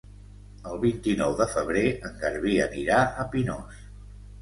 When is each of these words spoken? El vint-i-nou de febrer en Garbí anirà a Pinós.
El 0.69 0.81
vint-i-nou 0.85 1.35
de 1.43 1.47
febrer 1.53 1.85
en 2.11 2.19
Garbí 2.25 2.57
anirà 2.67 3.07
a 3.27 3.31
Pinós. 3.37 3.89